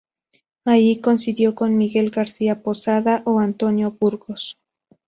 Allí 0.65 0.99
coincidió 0.99 1.53
con 1.53 1.77
Miguel 1.77 2.09
García 2.09 2.63
Posada 2.63 3.21
o 3.27 3.39
Antonio 3.39 3.91
Burgos. 3.99 4.57